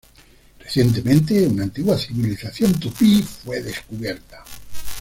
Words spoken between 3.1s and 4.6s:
fue descubierta.